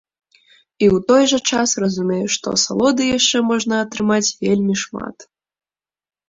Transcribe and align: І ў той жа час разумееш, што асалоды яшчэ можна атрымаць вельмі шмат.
І 0.83 0.85
ў 0.85 0.97
той 1.09 1.23
жа 1.33 1.39
час 1.57 1.69
разумееш, 1.83 2.31
што 2.37 2.47
асалоды 2.61 3.03
яшчэ 3.17 3.37
можна 3.51 3.75
атрымаць 3.85 4.33
вельмі 4.45 4.75
шмат. 4.87 5.17